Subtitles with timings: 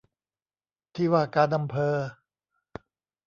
[0.95, 1.95] ที่ว่าการอำเภอ